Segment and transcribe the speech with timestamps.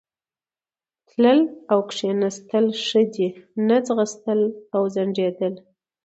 [1.07, 1.39] تلل
[1.71, 3.27] او کښېنستل ښه دي،
[3.67, 4.41] نه ځغستل
[4.75, 5.53] او ځنډېدل.